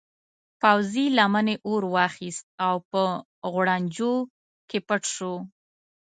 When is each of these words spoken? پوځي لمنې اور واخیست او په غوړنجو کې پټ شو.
پوځي 0.61 1.05
لمنې 1.17 1.55
اور 1.67 1.83
واخیست 1.95 2.45
او 2.65 2.75
په 2.91 3.01
غوړنجو 3.51 4.13
کې 4.69 4.79
پټ 4.87 5.01
شو. 5.15 5.33